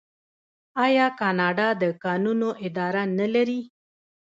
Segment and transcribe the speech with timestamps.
[0.85, 3.61] آیا کاناډا د کانونو اداره نلري؟